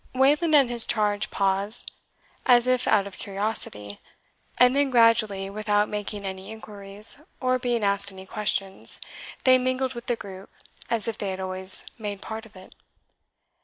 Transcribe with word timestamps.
Wayland 0.15 0.55
and 0.55 0.67
his 0.67 0.87
charge 0.87 1.29
paused, 1.29 1.91
as 2.47 2.65
if 2.65 2.87
out 2.87 3.05
of 3.05 3.19
curiosity, 3.19 3.99
and 4.57 4.75
then 4.75 4.89
gradually, 4.89 5.47
without 5.47 5.89
making 5.89 6.25
any 6.25 6.49
inquiries, 6.51 7.21
or 7.39 7.59
being 7.59 7.83
asked 7.83 8.11
any 8.11 8.25
questions, 8.25 8.99
they 9.43 9.59
mingled 9.59 9.93
with 9.93 10.07
the 10.07 10.15
group, 10.15 10.49
as 10.89 11.07
if 11.07 11.19
they 11.19 11.29
had 11.29 11.39
always 11.39 11.85
made 11.99 12.19
part 12.19 12.47
of 12.47 12.55
it. 12.55 12.73